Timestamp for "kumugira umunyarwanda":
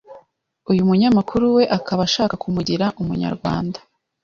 2.43-3.79